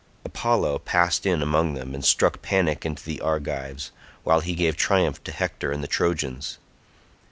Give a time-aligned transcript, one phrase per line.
[0.25, 3.91] Apollo passed in among them, and struck panic into the Argives,
[4.23, 6.57] while he gave triumph to Hector and the Trojans.